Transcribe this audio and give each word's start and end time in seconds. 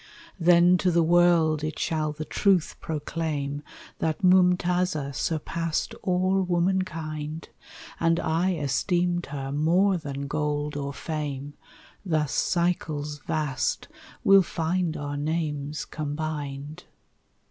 "Then 0.39 0.79
to 0.79 0.89
the 0.89 1.03
world 1.03 1.63
it 1.63 1.77
shall 1.77 2.11
the 2.11 2.25
truth 2.25 2.75
proclaim 2.81 3.61
That 3.99 4.23
Moomtaza 4.23 5.13
surpassed 5.13 5.93
all 6.01 6.41
woman 6.41 6.81
kind, 6.81 7.47
And 7.99 8.19
I 8.19 8.55
esteemed 8.55 9.27
her 9.27 9.51
more 9.51 9.97
than 9.99 10.25
gold 10.25 10.75
or 10.75 10.91
fame: 10.91 11.53
Thus 12.03 12.31
cycles 12.33 13.19
vast 13.27 13.89
will 14.23 14.41
find 14.41 14.97
our 14.97 15.17
names 15.17 15.85
combined." 15.85 16.85